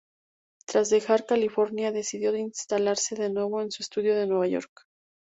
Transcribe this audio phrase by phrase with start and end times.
[0.65, 4.87] Tras dejar California, decidió instalarse de nuevo en su estudio de Nueva York.